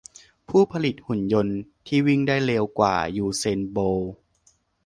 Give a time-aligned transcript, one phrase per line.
[0.49, 4.13] ผู้ผลิตหุ่นยนต์ที่วิ่งได้เร็วกว่า ยูเซน โบลต์